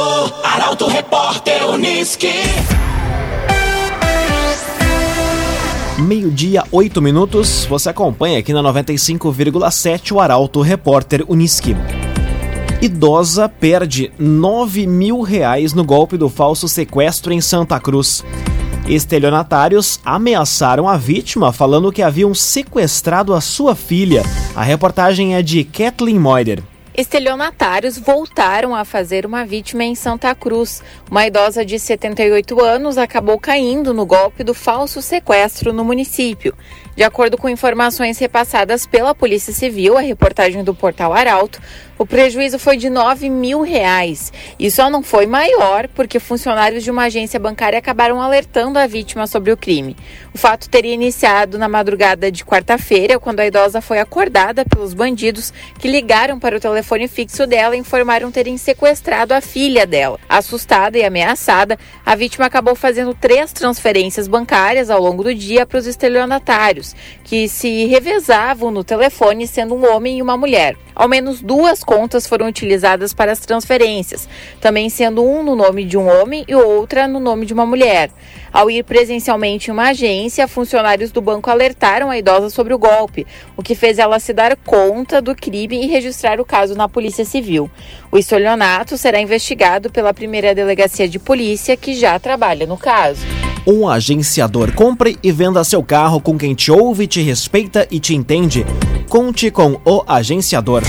Arauto 0.45 0.87
Repórter 0.87 1.69
Uniski. 1.69 2.31
Meio-dia, 5.99 6.63
8 6.71 7.01
minutos. 7.01 7.65
Você 7.65 7.89
acompanha 7.89 8.39
aqui 8.39 8.53
na 8.53 8.63
95,7 8.63 10.13
o 10.13 10.21
Arauto 10.21 10.61
Repórter 10.61 11.25
Uniski. 11.27 11.75
Idosa 12.83 13.49
perde 13.49 14.13
9 14.19 14.87
mil 14.87 15.23
reais 15.23 15.73
no 15.73 15.83
golpe 15.83 16.19
do 16.19 16.29
falso 16.29 16.69
sequestro 16.69 17.33
em 17.33 17.41
Santa 17.41 17.81
Cruz. 17.81 18.23
Estelionatários 18.87 19.99
ameaçaram 20.05 20.87
a 20.87 20.99
vítima 20.99 21.51
falando 21.51 21.91
que 21.91 22.03
haviam 22.03 22.35
sequestrado 22.35 23.33
a 23.33 23.41
sua 23.41 23.75
filha. 23.75 24.23
A 24.55 24.63
reportagem 24.63 25.35
é 25.35 25.41
de 25.41 25.65
Kathleen 25.65 26.19
Moider. 26.19 26.63
Estelionatários 26.97 27.99
voltaram 27.99 28.75
a 28.75 28.83
fazer 28.83 29.27
uma 29.27 29.45
vítima 29.45 29.85
em 29.85 29.95
Santa 29.95 30.35
Cruz. 30.35 30.83
Uma 31.11 31.27
idosa 31.27 31.63
de 31.63 31.79
78 31.79 32.59
anos 32.59 32.97
acabou 32.97 33.39
caindo 33.39 33.93
no 33.93 34.07
golpe 34.07 34.43
do 34.43 34.55
falso 34.55 35.03
sequestro 35.03 35.75
no 35.75 35.85
município. 35.85 36.57
De 36.97 37.03
acordo 37.03 37.37
com 37.37 37.51
informações 37.51 38.19
repassadas 38.19 38.87
pela 38.87 39.15
Polícia 39.15 39.53
Civil, 39.53 39.99
a 39.99 40.01
reportagem 40.01 40.65
do 40.65 40.75
portal 40.75 41.13
Arauto, 41.13 41.61
o 41.99 42.05
prejuízo 42.05 42.59
foi 42.59 42.77
de 42.77 42.91
9 42.91 43.31
mil 43.31 43.63
reais. 43.63 44.33
E 44.59 44.71
só 44.71 44.91
não 44.91 45.03
foi 45.03 45.27
maior 45.27 45.89
porque 45.89 46.19
funcionários 46.19 46.85
de 46.85 46.91
uma 46.91 47.05
agência 47.05 47.41
bancária 47.41 47.79
acabaram 47.79 48.21
alertando 48.21 48.79
a 48.79 48.87
vítima 48.87 49.27
sobre 49.27 49.51
o 49.51 49.57
crime. 49.57 49.97
O 50.35 50.39
fato 50.39 50.69
teria 50.69 50.93
iniciado 50.93 51.59
na 51.59 51.69
madrugada 51.69 52.31
de 52.31 52.45
quarta-feira, 52.45 53.19
quando 53.19 53.41
a 53.41 53.47
idosa 53.47 53.81
foi 53.81 53.99
acordada 53.99 54.65
pelos 54.65 54.93
bandidos 54.93 55.53
que 55.79 55.89
ligaram 55.89 56.39
para 56.39 56.57
o 56.57 56.61
telefone 56.61 57.09
fixo 57.09 57.47
dela 57.47 57.75
e 57.75 57.79
informaram 57.79 58.31
terem 58.31 58.59
sequestrado 58.59 59.33
a 59.33 59.41
filha 59.41 59.87
dela. 59.87 60.21
Assustada 60.29 60.99
e 60.99 61.05
ameaçada, 61.05 61.79
a 62.05 62.15
vítima 62.15 62.47
acabou 62.47 62.75
fazendo 62.75 63.15
três 63.15 63.53
transferências 63.53 64.29
bancárias 64.29 64.91
ao 64.91 65.01
longo 65.01 65.25
do 65.25 65.35
dia 65.35 65.65
para 65.65 65.79
os 65.79 65.87
estelionatários 65.87 66.95
que 67.25 67.49
se 67.49 67.87
revezavam 67.87 68.71
no 68.71 68.85
telefone, 68.85 69.47
sendo 69.47 69.75
um 69.75 69.91
homem 69.91 70.19
e 70.19 70.23
uma 70.23 70.37
mulher. 70.37 70.77
Ao 70.95 71.09
menos 71.09 71.43
duas 71.43 71.85
contas 71.87 72.27
foram 72.27 72.49
utilizadas 72.49 73.15
para 73.15 73.31
as 73.31 73.39
transferências, 73.39 74.29
também 74.61 74.91
sendo 74.91 75.25
um 75.25 75.45
no 75.45 75.55
nome 75.55 75.85
de 75.85 75.97
um 75.97 76.07
homem 76.07 76.45
e 76.49 76.55
outra 76.55 77.07
no 77.07 77.21
nome 77.21 77.47
de 77.47 77.55
uma 77.55 77.65
mulher. 77.65 78.11
Ao 78.53 78.69
ir 78.69 78.83
presencialmente 78.83 79.71
em 79.71 79.73
uma 79.73 79.91
agência, 79.91 80.49
funcionários 80.49 81.13
do 81.13 81.23
banco 81.23 81.49
alertaram 81.49 82.11
a 82.11 82.19
idosa 82.19 82.51
sobre 82.51 82.75
o 82.75 82.79
golpe, 82.79 83.25
o 83.57 83.63
que 83.63 83.75
fez 83.75 83.99
ela 83.99 84.19
se 84.19 84.33
dar 84.33 84.57
conta 84.57 85.23
do 85.23 85.35
crime 85.35 85.85
e 85.85 85.87
registrar 85.87 86.41
o 86.41 86.45
caso 86.45 86.75
na 86.75 86.89
Polícia 86.89 87.25
Civil. 87.25 87.71
O 88.11 88.19
estelionato 88.19 88.99
será 88.99 89.21
investigado 89.21 89.91
pela 89.91 90.13
primeira 90.13 90.55
delegacia 90.55 91.09
de 91.09 91.19
polícia 91.19 91.77
que 91.77 91.95
já 91.95 92.19
trabalha 92.19 92.67
no 92.67 92.77
caso. 92.77 93.21
Um 93.67 93.89
agenciador. 93.89 94.73
Compre 94.73 95.19
e 95.23 95.33
venda 95.33 95.63
seu 95.65 95.83
carro 95.83 96.21
com 96.21 96.39
quem 96.39 96.55
te 96.55 96.71
ouve, 96.73 97.07
te 97.07 97.21
respeita 97.21 97.87
e 97.91 98.01
te 98.01 98.15
entende. 98.15 98.65
Conte 99.09 99.51
com 99.51 99.81
o 99.85 100.05
agenciador. 100.07 100.83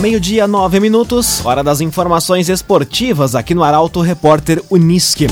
Meio-dia, 0.00 0.46
nove 0.46 0.78
minutos, 0.78 1.44
hora 1.44 1.64
das 1.64 1.80
informações 1.80 2.50
esportivas 2.50 3.34
aqui 3.34 3.54
no 3.54 3.64
Arauto 3.64 4.02
Repórter 4.02 4.62
Unisque. 4.70 5.26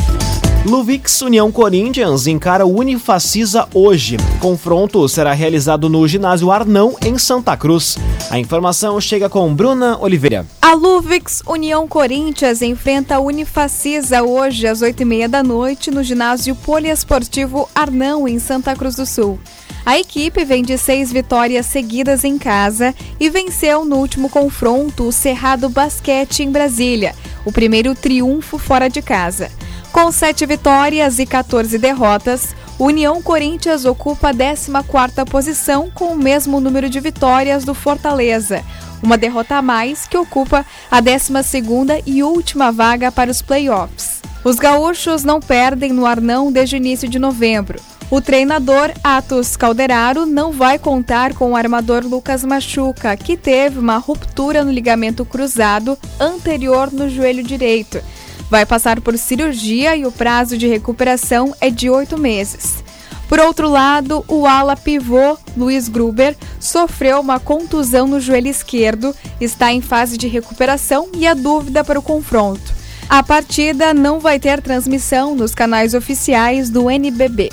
Luvix 0.67 1.21
União 1.21 1.53
Corinthians 1.53 2.27
encara 2.27 2.65
o 2.65 2.79
Unifacisa 2.79 3.69
hoje. 3.75 4.17
Confronto 4.41 5.07
será 5.11 5.35
realizado 5.35 5.91
no 5.91 6.09
ginásio 6.09 6.51
Arnão, 6.51 6.97
em 7.05 7.19
Santa 7.19 7.55
Cruz. 7.55 7.99
A 8.31 8.39
informação 8.39 8.99
chega 8.99 9.29
com 9.29 9.55
Bruna 9.55 9.99
Oliveira. 10.01 10.47
A 10.63 10.73
Luvix 10.73 11.43
União 11.47 11.87
Corinthians 11.87 12.63
enfrenta 12.63 13.17
a 13.17 13.21
Unifacisa 13.21 14.23
hoje 14.23 14.67
às 14.67 14.81
oito 14.81 15.03
e 15.03 15.05
meia 15.05 15.29
da 15.29 15.43
noite 15.43 15.91
no 15.91 16.03
ginásio 16.03 16.57
poliesportivo 16.57 17.69
Arnão, 17.75 18.27
em 18.27 18.39
Santa 18.39 18.75
Cruz 18.75 18.97
do 18.97 19.05
Sul. 19.05 19.39
A 19.85 19.99
equipe 19.99 20.47
vem 20.47 20.63
de 20.63 20.79
seis 20.79 21.13
vitórias 21.13 21.67
seguidas 21.67 22.25
em 22.25 22.39
casa 22.39 22.95
e 23.21 23.29
venceu 23.29 23.85
no 23.85 23.97
último 23.97 24.31
confronto 24.31 25.05
o 25.05 25.13
Cerrado 25.13 25.69
Basquete 25.69 26.43
em 26.43 26.51
Brasília, 26.51 27.15
o 27.45 27.53
primeiro 27.53 27.95
triunfo 27.95 28.57
fora 28.57 28.89
de 28.89 29.03
casa. 29.03 29.51
Com 29.95 30.11
sete 30.11 30.45
vitórias 30.45 31.21
e 31.21 31.25
14 31.25 31.79
derrotas, 31.79 32.49
União 32.81 33.23
Corinthians 33.23 33.85
ocupa 33.85 34.31
a 34.31 34.35
14ª 34.35 35.25
posição 35.25 35.89
com 35.89 36.07
o 36.07 36.17
mesmo 36.17 36.61
número 36.61 36.91
de 36.91 36.99
vitórias 36.99 37.65
do 37.65 37.75
Fortaleza, 37.75 38.65
uma 39.01 39.17
derrota 39.17 39.55
a 39.55 39.63
mais 39.63 40.05
que 40.09 40.19
ocupa 40.19 40.67
a 40.91 41.01
12ª 41.01 42.03
e 42.05 42.25
última 42.25 42.73
vaga 42.73 43.13
para 43.13 43.31
os 43.31 43.41
playoffs. 43.41 44.21
Os 44.43 44.57
gaúchos 44.57 45.23
não 45.23 45.39
perdem 45.39 45.93
no 45.93 46.07
Arnão 46.07 46.51
desde 46.51 46.75
o 46.75 46.79
início 46.79 47.09
de 47.09 47.21
novembro. 47.21 47.81
O 48.11 48.21
treinador 48.21 48.91
Atos 49.03 49.57
Calderaro 49.57 50.27
não 50.27 50.51
vai 50.51 50.77
contar 50.77 51.35
com 51.35 51.53
o 51.53 51.57
armador 51.57 52.05
Lucas 52.05 52.45
Machuca, 52.45 53.17
que 53.17 53.37
teve 53.37 53.79
uma 53.79 53.99
ruptura 53.99 54.65
no 54.65 54.73
ligamento 54.73 55.25
cruzado 55.25 55.97
anterior 56.19 56.93
no 56.93 57.09
joelho 57.09 57.45
direito. 57.45 58.03
Vai 58.51 58.67
passar 58.67 59.01
por 59.01 59.17
cirurgia 59.19 59.97
e 59.97 60.07
o 60.07 60.13
prazo 60.13 60.57
de 60.57 60.67
recuperação 60.67 61.55
é 61.61 61.71
de 61.71 61.89
oito 61.91 62.19
meses. 62.19 62.85
Por 63.29 63.41
outro 63.41 63.69
lado, 63.69 64.25
o 64.29 64.47
ala 64.47 64.77
pivô 64.77 65.37
Luiz 65.57 65.89
Gruber 65.89 66.37
sofreu 66.61 67.21
uma 67.21 67.41
contusão 67.41 68.07
no 68.07 68.21
joelho 68.21 68.49
esquerdo, 68.49 69.15
está 69.41 69.73
em 69.73 69.81
fase 69.81 70.17
de 70.19 70.29
recuperação 70.29 71.09
e 71.15 71.27
a 71.27 71.35
dúvida 71.35 71.83
para 71.83 71.99
o 71.99 72.03
confronto. 72.03 72.75
A 73.09 73.23
partida 73.23 73.93
não 73.93 74.21
vai 74.21 74.39
ter 74.39 74.61
transmissão 74.63 75.35
nos 75.35 75.55
canais 75.55 75.95
oficiais 75.95 76.71
do 76.71 76.91
NBB. 76.91 77.51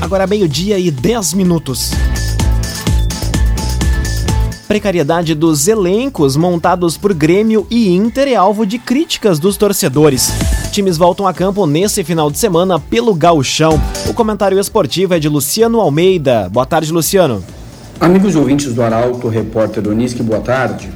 Agora 0.00 0.26
meio-dia 0.26 0.78
e 0.78 0.90
10 0.90 1.34
minutos. 1.34 1.90
Precariedade 4.68 5.32
dos 5.32 5.68
elencos 5.68 6.36
montados 6.36 6.96
por 6.96 7.14
Grêmio 7.14 7.64
e 7.70 7.88
Inter 7.94 8.26
é 8.26 8.34
alvo 8.34 8.66
de 8.66 8.78
críticas 8.78 9.38
dos 9.38 9.56
torcedores. 9.56 10.32
Times 10.72 10.96
voltam 10.96 11.24
a 11.24 11.32
campo 11.32 11.66
nesse 11.66 12.02
final 12.02 12.32
de 12.32 12.38
semana 12.38 12.80
pelo 12.80 13.14
gauchão. 13.14 13.80
O 14.08 14.12
comentário 14.12 14.58
esportivo 14.58 15.14
é 15.14 15.20
de 15.20 15.28
Luciano 15.28 15.80
Almeida. 15.80 16.48
Boa 16.48 16.66
tarde, 16.66 16.92
Luciano. 16.92 17.44
Amigos 18.00 18.34
ouvintes 18.34 18.74
do 18.74 18.82
Arauto, 18.82 19.28
repórter 19.28 19.86
Onisque, 19.86 20.22
boa 20.22 20.40
tarde. 20.40 20.90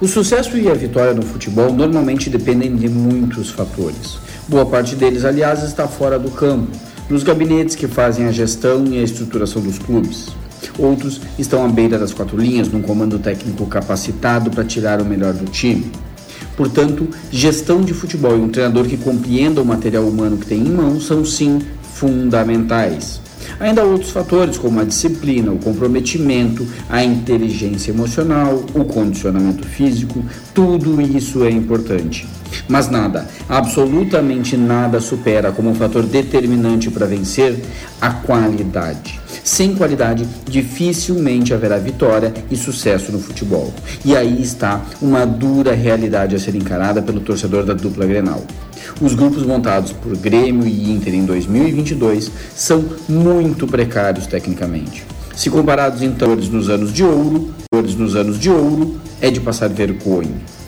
O 0.00 0.08
sucesso 0.08 0.56
e 0.56 0.70
a 0.70 0.74
vitória 0.74 1.12
no 1.12 1.22
futebol 1.22 1.70
normalmente 1.70 2.30
dependem 2.30 2.74
de 2.74 2.88
muitos 2.88 3.50
fatores. 3.50 4.18
Boa 4.48 4.64
parte 4.64 4.96
deles, 4.96 5.26
aliás, 5.26 5.62
está 5.62 5.86
fora 5.86 6.18
do 6.18 6.30
campo 6.30 6.70
nos 7.10 7.22
gabinetes 7.22 7.76
que 7.76 7.86
fazem 7.86 8.26
a 8.26 8.32
gestão 8.32 8.86
e 8.86 8.98
a 8.98 9.02
estruturação 9.02 9.60
dos 9.60 9.78
clubes. 9.78 10.28
Outros 10.78 11.20
estão 11.38 11.64
à 11.64 11.68
beira 11.68 11.98
das 11.98 12.12
quatro 12.12 12.36
linhas, 12.36 12.68
num 12.68 12.82
comando 12.82 13.18
técnico 13.18 13.66
capacitado 13.66 14.50
para 14.50 14.64
tirar 14.64 15.00
o 15.00 15.04
melhor 15.04 15.34
do 15.34 15.46
time. 15.46 15.90
Portanto, 16.56 17.08
gestão 17.30 17.80
de 17.80 17.94
futebol 17.94 18.36
e 18.36 18.40
um 18.40 18.48
treinador 18.48 18.86
que 18.86 18.96
compreenda 18.96 19.62
o 19.62 19.64
material 19.64 20.04
humano 20.04 20.36
que 20.36 20.46
tem 20.46 20.58
em 20.58 20.70
mãos 20.70 21.06
são 21.06 21.24
sim 21.24 21.60
fundamentais. 21.94 23.20
Ainda 23.58 23.82
há 23.82 23.84
outros 23.84 24.10
fatores, 24.10 24.58
como 24.58 24.80
a 24.80 24.84
disciplina, 24.84 25.52
o 25.52 25.58
comprometimento, 25.58 26.66
a 26.88 27.02
inteligência 27.02 27.90
emocional, 27.90 28.64
o 28.74 28.84
condicionamento 28.84 29.66
físico, 29.66 30.24
tudo 30.54 31.00
isso 31.00 31.44
é 31.44 31.50
importante. 31.50 32.26
Mas 32.68 32.88
nada, 32.88 33.26
absolutamente 33.48 34.56
nada 34.56 35.00
supera 35.00 35.52
como 35.52 35.70
um 35.70 35.74
fator 35.74 36.04
determinante 36.04 36.90
para 36.90 37.06
vencer 37.06 37.58
a 38.00 38.10
qualidade. 38.10 39.20
Sem 39.44 39.74
qualidade, 39.74 40.26
dificilmente 40.48 41.54
haverá 41.54 41.78
vitória 41.78 42.32
e 42.50 42.56
sucesso 42.56 43.10
no 43.10 43.18
futebol. 43.18 43.72
E 44.04 44.16
aí 44.16 44.40
está 44.42 44.82
uma 45.00 45.24
dura 45.24 45.74
realidade 45.74 46.36
a 46.36 46.38
ser 46.38 46.54
encarada 46.54 47.02
pelo 47.02 47.20
torcedor 47.20 47.64
da 47.64 47.74
dupla 47.74 48.06
Grenal. 48.06 48.44
Os 49.00 49.14
grupos 49.14 49.44
montados 49.44 49.92
por 49.92 50.16
Grêmio 50.16 50.66
e 50.66 50.90
Inter 50.90 51.14
em 51.14 51.24
2022 51.24 52.30
são 52.54 52.84
muito 53.08 53.66
precários 53.66 54.26
tecnicamente. 54.26 55.04
Se 55.34 55.48
comparados 55.48 56.02
então 56.02 56.36
nos 56.36 56.68
anos 56.68 56.92
de 56.92 57.02
ouro, 57.02 57.50
nos 57.72 58.14
anos 58.14 58.38
de 58.38 58.50
ouro 58.50 59.00
é 59.20 59.30
de 59.30 59.40
passar 59.40 59.68
vergonha. 59.68 60.59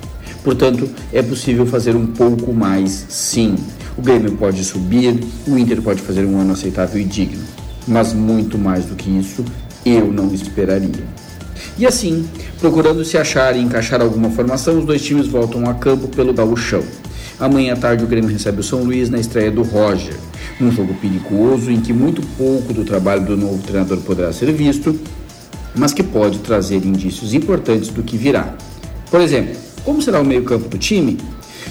Portanto, 0.43 0.89
é 1.13 1.23
possível 1.23 1.65
fazer 1.67 1.95
um 1.95 2.07
pouco 2.07 2.53
mais, 2.53 3.07
sim. 3.09 3.57
O 3.97 4.03
Grêmio 4.03 4.33
pode 4.33 4.65
subir, 4.65 5.21
o 5.47 5.57
Inter 5.57 5.81
pode 5.81 6.01
fazer 6.03 6.25
um 6.25 6.41
ano 6.41 6.53
aceitável 6.53 7.01
e 7.01 7.05
digno. 7.05 7.43
Mas 7.87 8.13
muito 8.13 8.59
mais 8.59 8.85
do 8.85 8.95
que 8.95 9.11
isso, 9.11 9.45
eu 9.85 10.13
não 10.13 10.33
esperaria. 10.33 11.05
E 11.79 11.87
assim, 11.87 12.29
procurando 12.61 13.05
se 13.05 13.17
achar 13.17 13.57
e 13.57 13.61
encaixar 13.61 14.01
alguma 14.01 14.31
formação, 14.31 14.79
os 14.79 14.85
dois 14.85 15.03
times 15.03 15.27
voltam 15.27 15.69
a 15.69 15.75
campo 15.75 16.09
pelo 16.09 16.33
gauchão. 16.33 16.83
Amanhã 17.39 17.73
à 17.73 17.77
tarde 17.77 18.05
o 18.05 18.07
Grêmio 18.07 18.31
recebe 18.31 18.61
o 18.61 18.63
São 18.63 18.85
Luís 18.85 19.09
na 19.09 19.19
estreia 19.19 19.51
do 19.51 19.63
Roger, 19.63 20.15
num 20.61 20.71
jogo 20.71 20.95
perigoso 20.95 21.71
em 21.71 21.81
que 21.81 21.93
muito 21.93 22.23
pouco 22.37 22.73
do 22.73 22.85
trabalho 22.85 23.25
do 23.25 23.37
novo 23.37 23.59
treinador 23.63 23.99
poderá 23.99 24.33
ser 24.33 24.53
visto, 24.53 24.99
mas 25.75 25.93
que 25.93 26.03
pode 26.03 26.39
trazer 26.41 26.85
indícios 26.85 27.33
importantes 27.33 27.89
do 27.89 28.03
que 28.03 28.17
virá. 28.17 28.55
Por 29.11 29.21
exemplo, 29.21 29.57
como 29.85 30.01
será 30.01 30.21
o 30.21 30.25
meio-campo 30.25 30.69
do 30.69 30.79
time? 30.79 31.19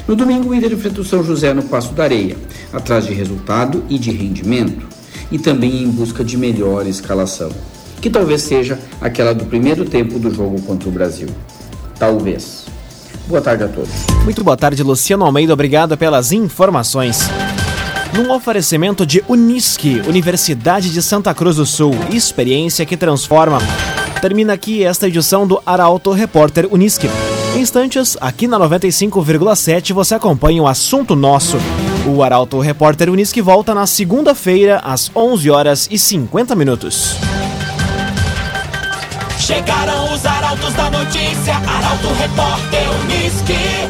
No 0.08 0.16
domingo, 0.16 0.50
o 0.50 0.56
Inter 0.56 0.72
enfrenta 0.72 1.02
o 1.02 1.06
São 1.06 1.24
José 1.24 1.54
no 1.54 1.64
Passo 1.64 1.94
da 1.94 2.04
Areia, 2.04 2.36
atrás 2.74 3.06
de 3.06 3.14
resultado 3.14 3.84
e 3.90 3.98
de 3.98 4.12
rendimento, 4.12 4.86
e 5.32 5.38
também 5.38 5.84
em 5.84 5.90
busca 5.90 6.24
de 6.24 6.38
melhor 6.38 6.86
escalação, 6.88 7.50
que 8.02 8.10
talvez 8.10 8.42
seja 8.42 8.80
aquela 9.00 9.34
do 9.34 9.46
primeiro 9.46 9.86
tempo 9.86 10.20
do 10.20 10.34
jogo 10.34 10.62
contra 10.62 10.90
o 10.90 10.92
Brasil. 10.92 11.28
Talvez. 11.98 12.66
Boa 13.28 13.42
tarde 13.42 13.64
a 13.64 13.68
todos. 13.68 13.92
Muito 14.24 14.44
boa 14.44 14.58
tarde, 14.58 14.82
Luciano 14.84 15.24
Almeida. 15.24 15.54
Obrigado 15.54 15.96
pelas 15.98 16.32
informações. 16.32 17.30
Num 18.14 18.32
oferecimento 18.34 19.06
de 19.06 19.24
Unisque, 19.30 20.02
Universidade 20.06 20.90
de 20.90 21.02
Santa 21.02 21.34
Cruz 21.34 21.56
do 21.56 21.66
Sul, 21.66 21.94
experiência 22.12 22.86
que 22.86 22.98
transforma. 22.98 23.60
Termina 24.20 24.54
aqui 24.54 24.84
esta 24.84 25.08
edição 25.08 25.48
do 25.48 25.62
Arauto 25.66 26.12
Repórter 26.12 26.68
Unisque. 26.70 27.08
Instantes, 27.56 28.18
aqui 28.20 28.48
na 28.48 28.58
95,7 28.60 29.94
você 29.94 30.16
acompanha 30.16 30.64
o 30.64 30.68
assunto 30.68 31.16
nosso. 31.16 31.58
O 32.08 32.24
Arauto 32.24 32.60
Repórter 32.60 33.10
Unisque 33.10 33.42
volta 33.42 33.76
na 33.76 33.86
segunda-feira, 33.86 34.82
às 34.84 35.12
11 35.16 35.52
horas 35.52 35.88
e 35.92 36.00
50 36.00 36.56
minutos. 36.56 37.18
Chegaram 39.38 40.14
os 40.14 40.26
arautos 40.26 40.74
da 40.74 40.90
notícia, 40.90 41.56
Arauto 41.56 42.08
Repórter 42.20 42.90
Unisque. 43.04 43.82